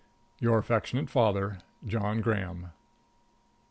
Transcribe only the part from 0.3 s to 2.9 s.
Your affectionate father, JOHN GRAHAM.